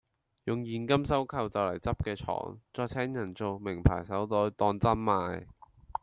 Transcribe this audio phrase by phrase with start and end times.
[0.45, 5.45] 用現金收購就黎執既廠，再請人造名牌手袋當真賣